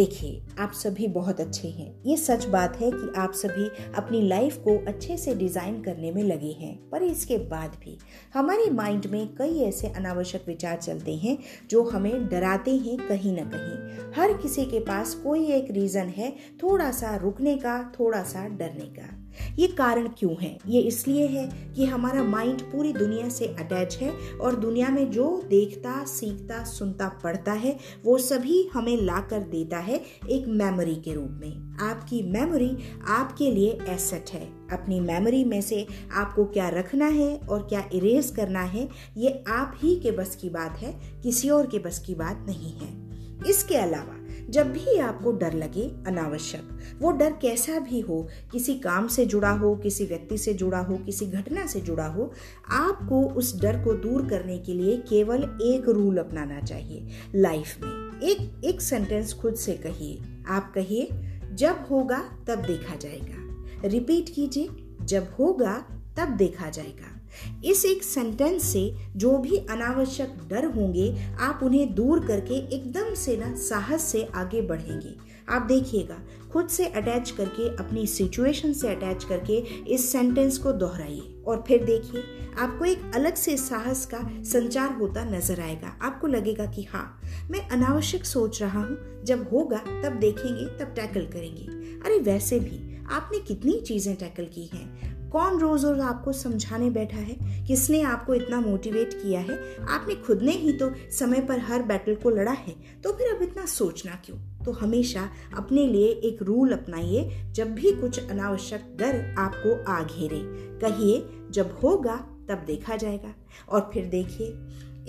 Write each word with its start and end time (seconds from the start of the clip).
देखिए, 0.00 0.40
आप 0.58 0.72
सभी 0.72 1.06
बहुत 1.08 1.40
अच्छे 1.40 1.68
हैं। 1.68 2.02
ये 2.06 2.16
सच 2.16 2.44
बात 2.44 2.76
है 2.80 2.90
कि 2.90 3.12
आप 3.16 3.32
सभी 3.32 3.68
अपनी 3.94 4.20
लाइफ 4.28 4.56
को 4.56 4.76
अच्छे 4.88 5.16
से 5.16 5.34
डिज़ाइन 5.34 5.82
करने 5.82 6.12
में 6.12 6.22
लगे 6.22 6.52
हैं। 6.60 6.90
पर 6.90 7.02
इसके 7.02 7.38
बाद 7.38 7.76
भी 7.84 7.98
हमारे 8.34 8.70
माइंड 8.70 9.06
में 9.06 9.34
कई 9.34 9.60
ऐसे 9.60 9.88
अनावश्यक 9.88 10.44
विचार 10.46 10.76
चलते 10.76 11.16
हैं 11.16 11.38
जो 11.70 11.82
हमें 11.82 12.28
डराते 12.28 12.76
हैं 12.76 12.96
कहीं 13.08 13.36
ना 13.36 13.44
कहीं। 13.44 14.12
हर 14.16 14.36
किसी 14.38 14.64
के 14.64 14.80
पास 14.80 15.14
कोई 15.14 15.46
एक 15.46 15.70
रीजन 15.70 16.08
है, 16.08 16.36
थोड़ा 16.62 16.90
सा 16.90 17.16
रुकने 17.16 17.56
का, 17.56 17.92
थोड़ा 18.00 18.22
सा 18.22 18.48
डरने 18.48 18.86
का। 18.98 19.16
ये 19.58 19.66
कारण 19.66 20.08
क्यों 20.18 20.36
है? 20.40 20.58
ये 20.68 20.80
इसलिए 20.80 21.26
है 21.26 21.72
कि 21.76 21.84
हमारा 21.84 22.22
माइंड 22.22 22.62
पूरी 22.62 22.92
दुनिया 22.92 23.28
से 23.28 23.46
अटैच 23.46 23.96
है 23.96 24.38
और 24.40 24.56
दुनिया 24.56 24.88
में 24.88 25.10
जो 25.10 25.42
देखता, 25.48 26.04
सीखता, 26.04 26.64
सुनता, 26.64 27.08
पढ़ता 27.08 27.52
है, 27.52 27.78
वो 28.04 28.18
सभी 28.18 28.70
हमें 28.72 28.96
ला 28.96 29.20
कर 29.20 29.40
देता 29.40 29.78
है 29.78 30.00
एक 30.30 30.44
मेमोरी 30.48 30.94
के 30.94 31.14
रूप 31.14 31.30
में। 31.30 31.78
आपकी 31.80 32.22
मेमोरी 32.22 32.76
आपके 33.08 33.50
लिए 33.50 33.78
एसेट 33.88 34.30
है। 34.30 34.60
अपनी 34.72 35.00
मेमोरी 35.00 35.44
में 35.44 35.60
से 35.60 35.86
आपको 36.12 36.44
क्या 36.44 36.68
रखना 36.68 37.06
है 37.06 37.40
और 37.50 37.62
क्या 37.62 37.88
इरेज 37.92 38.30
करना 38.30 38.62
है, 38.62 38.88
ये 39.16 39.44
आप 39.48 39.78
ही 39.82 39.96
के 39.96 40.10
बस 40.10 40.36
की 40.36 40.48
बात 40.48 40.78
है, 40.78 41.20
किसी 41.22 41.50
और 41.50 41.66
के 41.66 41.78
बस 41.78 41.98
की 41.98 42.14
बात 42.14 42.44
नहीं 42.46 42.72
है। 42.72 43.10
इसके 43.50 43.76
अलावा 43.76 44.19
जब 44.50 44.72
भी 44.72 44.98
आपको 44.98 45.32
डर 45.32 45.52
लगे, 45.52 45.92
अनावश्यक। 46.06 46.68
वो 46.98 47.10
डर 47.10 47.32
कैसा 47.32 47.78
भी 47.78 48.00
हो, 48.00 48.28
किसी 48.52 48.74
काम 48.74 49.08
से 49.08 49.26
जुड़ा 49.26 49.50
हो, 49.50 49.76
किसी 49.76 50.04
व्यक्ति 50.04 50.38
से 50.38 50.54
जुड़ा 50.54 50.78
हो, 50.78 50.96
किसी 50.96 51.26
घटना 51.26 51.66
से 51.66 51.80
जुड़ा 51.80 52.06
हो, 52.06 52.32
आपको 52.70 53.22
उस 53.28 53.60
डर 53.60 53.84
को 53.84 53.92
दूर 53.92 54.28
करने 54.28 54.58
के 54.58 54.74
लिए 54.74 54.96
केवल 54.96 55.42
एक 55.62 55.88
रूल 55.88 56.18
अपनाना 56.18 56.60
चाहिए, 56.60 57.08
लाइफ 57.34 57.78
में। 57.82 58.20
एक 58.22 58.64
एक 58.64 58.80
सेंटेंस 58.80 59.34
खुद 59.34 59.54
से 59.54 59.72
कहिए। 59.72 60.22
आप 60.48 60.74
कहिए, 60.74 61.08
जब 61.52 61.76
होगा, 61.90 62.24
तब 62.48 62.58
देखा 62.58 62.96
जाएगा। 62.96 63.50
रिपीट 63.88 64.28
कीजिए, 64.34 64.68
जब 65.02 65.26
होगा 65.38 65.99
तब 66.16 66.28
देखा 66.28 66.70
जाएगा। 66.70 67.16
इस 67.64 67.84
एक 67.84 68.02
सेंटेंस 68.02 68.64
से 68.64 68.94
जो 69.16 69.38
भी 69.38 69.56
अनावश्यक 69.56 70.36
डर 70.48 70.64
होंगे, 70.64 71.16
आप 71.40 71.60
उन्हें 71.62 71.94
दूर 71.94 72.26
करके 72.26 72.54
एकदम 72.54 73.14
से 73.14 73.36
ना 73.36 73.54
साहस 73.54 74.02
से 74.02 74.28
आगे 74.34 74.62
बढ़ेंगे। 74.62 75.30
आप 75.48 75.62
देखिएगा, 75.62 76.22
खुद 76.52 76.68
से 76.68 76.86
अटैच 76.86 77.30
करके, 77.30 77.76
अपनी 77.76 78.06
सिचुएशन 78.06 78.72
से 78.72 78.88
अटैच 78.88 79.24
करके 79.24 79.58
इस 79.88 80.12
सेंटेंस 80.12 80.58
को 80.58 80.72
दोहराइए। 80.72 81.42
और 81.46 81.64
फिर 81.68 81.84
देखिए, 81.84 82.22
आपको 82.58 82.84
एक 82.84 83.12
अलग 83.14 83.34
से 83.34 83.56
साहस 83.56 84.06
का 84.06 84.42
संचार 84.42 84.92
होता 84.92 85.24
नज़र 85.24 85.60
आएगा। 85.60 85.98
आपको 86.02 86.26
लगेगा 86.26 86.66
कि 86.66 86.82
हाँ 86.82 87.20
मैं 87.50 87.68
अनावश्यक 87.68 88.24
सोच 88.24 88.62
रहा 88.62 88.80
हूँ। 88.80 89.24
जब 89.24 89.48
होगा, 89.52 89.78
तब 89.78 90.12
देखेंगे, 90.20 90.84
तब 90.84 90.94
टैकल 90.94 91.26
करेंगे। 91.26 91.64
अरे, 92.04 92.18
वैसे 92.18 92.60
भी 92.60 93.04
आपने 93.10 93.38
कितनी 93.38 93.80
चीज़ें 93.80 94.16
टैकल 94.16 94.44
की 94.44 94.66
हैं। 94.66 95.09
कौन 95.32 95.58
रोज 95.58 95.84
रोज 95.84 96.00
आपको 96.00 96.32
समझाने 96.32 96.90
बैठा 96.90 97.16
है? 97.16 97.64
किसने 97.66 98.02
आपको 98.02 98.34
इतना 98.34 98.60
मोटिवेट 98.60 99.14
किया 99.14 99.40
है? 99.40 99.76
आपने 99.88 100.14
खुद 100.14 100.42
ने 100.42 100.52
ही 100.52 100.72
तो 100.72 100.92
समय 101.10 101.40
पर 101.40 101.58
हर 101.58 101.82
बैटल 101.82 102.14
को 102.14 102.30
लड़ा 102.30 102.52
है। 102.52 102.74
तो 103.04 103.12
फिर 103.12 103.36
अब 103.36 103.42
इतना 103.42 103.66
सोचना 103.66 104.12
क्यों? 104.24 104.64
तो 104.64 104.72
हमेशा 104.72 105.28
अपने 105.56 105.86
लिए 105.86 106.08
एक 106.08 106.42
रूल 106.42 106.72
अपनाइए, 106.72 107.52
जब 107.52 107.74
भी 107.74 107.92
कुछ 107.92 108.30
अनावश्यक 108.30 108.96
डर 108.96 109.34
आपको 109.38 109.92
आ 109.92 110.02
घेरे 110.02 110.40
कहिए, 110.78 111.28
जब 111.50 111.78
होगा, 111.82 112.16
तब 112.48 112.64
देखा 112.66 112.96
जाएगा। 112.96 113.34
और 113.68 113.90
फिर 113.94 114.04
देखिए, 114.04 114.58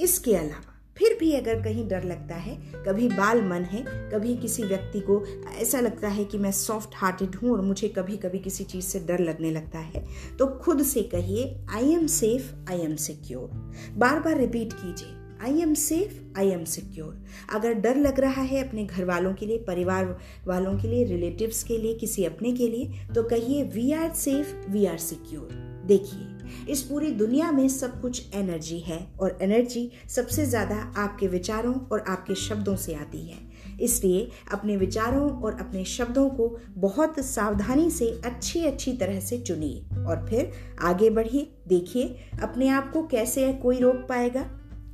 इसके 0.04 0.36
अलावा 0.36 0.71
फिर 1.02 1.18
भी 1.20 1.34
अगर 1.34 1.62
कहीं 1.62 1.88
डर 1.88 2.04
लगता 2.04 2.36
है, 2.36 2.58
कभी 2.88 3.08
बाल 3.08 3.42
मन 3.42 3.62
है, 3.64 4.10
कभी 4.12 4.36
किसी 4.36 4.64
व्यक्ति 4.64 5.00
को 5.00 5.24
ऐसा 5.58 5.80
लगता 5.80 6.08
है 6.08 6.26
कि 6.26 6.38
मैं 6.38 6.52
सॉफ्ट 6.52 6.90
हार्टेड 6.96 7.36
हूँ 7.36 7.52
और 7.52 7.62
मुझे 7.62 7.88
कभी 7.88 8.18
कभी 8.18 8.40
किसी 8.40 8.64
चीज़ 8.64 8.86
से 8.86 9.00
डर 9.00 9.20
लगने 9.20 9.52
लगता 9.52 9.80
है 9.80 10.06
तो 10.40 10.48
खुद 10.48 10.84
से 10.84 11.04
कहिए 11.04 11.56
I 11.70 11.92
am 11.94 12.08
safe 12.08 12.72
I 12.72 12.80
am 12.80 12.96
secure 12.96 13.72
बार 13.94 14.20
बार 14.20 14.38
रिपीट 14.38 14.74
कीजिए 14.74 15.08
I 15.42 15.62
am 15.62 15.74
safe 15.74 16.40
I 16.40 16.50
am 16.50 16.64
secure 16.64 17.24
अगर 17.54 17.74
डर 17.74 17.96
लग 17.96 18.20
रहा 18.20 18.42
है 18.42 18.68
अपने 18.68 18.86
घर 18.86 19.06
वालों 19.06 19.34
के 19.34 19.46
लिए, 19.46 19.58
परिवार 19.58 20.18
वालों 20.48 20.78
के 20.80 20.88
लिए 20.88 21.04
रिलेटिव्स 21.04 21.64
के 21.64 21.78
लिए, 21.78 21.94
किसी 21.94 22.26
अपने 22.26 22.52
के 22.52 22.68
लिए 22.68 22.92
तो 23.16 23.24
कहिए 23.24 23.64
we 23.64 23.92
are 23.92 24.14
safe 24.14 24.72
we 24.72 24.86
are 24.86 24.98
secure 24.98 25.71
देखिए, 25.92 26.28
इस 26.70 26.82
पूरी 26.82 27.12
दुनिया 27.12 27.52
में 27.52 27.68
सब 27.70 28.02
कुछ 28.02 28.36
एनर्जी 28.36 28.80
है 28.80 29.00
और 29.20 29.38
एनर्जी 29.42 29.92
सबसे 30.10 30.46
ज़्यादा 30.46 30.76
आपके 30.98 31.28
विचारों 31.28 31.74
और 31.92 32.04
आपके 32.08 32.36
शब्दों 32.36 32.76
से 32.76 32.94
आती 32.94 33.26
है। 33.28 33.38
इसलिए 33.82 34.30
अपने 34.54 34.78
विचारों 34.78 35.30
और 35.42 35.60
अपने 35.60 35.86
शब्दों 35.86 36.30
को 36.30 36.60
बहुत 36.78 37.20
सावधानी 37.20 37.92
से 37.92 38.22
अच्छी 38.26 38.66
अच्छी 38.66 38.94
तरह 38.94 39.20
से 39.20 39.38
चुनिए 39.38 40.06
और 40.06 40.26
फिर 40.30 40.52
आगे 40.82 41.10
बढ़िए। 41.10 41.52
देखिए, 41.68 42.18
अपने 42.44 42.68
आप 42.68 42.92
को 42.94 43.08
कैसे 43.08 43.54
कोई 43.54 43.80
रोक 43.80 43.96
पाएगा? 43.96 44.44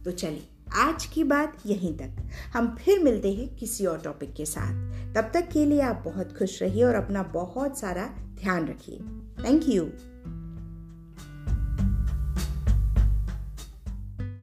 तो 0.06 0.12
चलिए, 0.12 0.48
आज 0.74 1.06
की 1.06 1.24
बात 1.24 1.58
यहीं 1.66 1.94
तक। 1.98 2.30
हम 2.54 2.76
फिर 2.80 3.04
मिलते 3.04 3.34
हैं 3.34 3.56
किसी 3.56 3.86
और 3.86 4.00
टॉपिक 4.00 4.34
के 4.34 4.46
साथ। 4.46 5.14
तब 5.16 5.32
तक 5.34 5.50
के 5.50 5.66
लिए 5.66 5.82
आप 5.82 6.02
बहुत 6.06 6.38
खुश 6.38 6.62
रहिए 6.62 6.84
और 6.84 6.96
अपना 6.96 7.24
बहुत 7.24 7.80
सारा 7.80 8.10
ध्यान 8.42 8.68
रखिए। 8.68 9.00
Thank 9.44 9.70
you 9.70 9.84